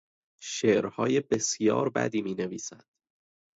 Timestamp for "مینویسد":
2.21-2.85